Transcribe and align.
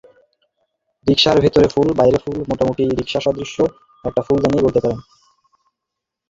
রিকশার 1.07 1.37
ভেতরে 1.41 1.67
ফুল, 1.67 1.87
বাইরে 1.93 2.17
ফুল, 2.17 2.37
মোটামুটি 2.49 2.83
রিকশাসদৃশ 2.99 3.53
একটা 4.03 4.21
ফুলদানিই 4.21 4.65
বলতে 4.65 4.79
পারেন। 4.83 4.99